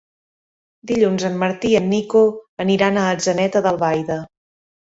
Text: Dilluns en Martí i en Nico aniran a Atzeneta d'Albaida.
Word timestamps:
Dilluns 0.91 1.25
en 1.29 1.37
Martí 1.43 1.71
i 1.73 1.77
en 1.81 1.87
Nico 1.91 2.23
aniran 2.65 3.01
a 3.03 3.07
Atzeneta 3.19 3.63
d'Albaida. 3.67 4.19